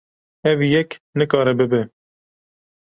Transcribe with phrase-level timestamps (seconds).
[0.51, 1.81] Ev yek nikare bibe.